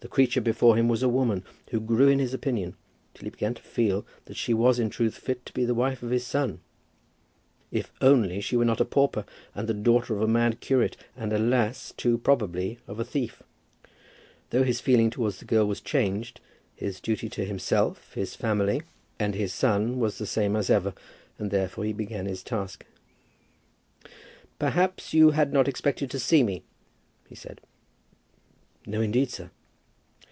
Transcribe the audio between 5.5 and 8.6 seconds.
be the wife of his son if only she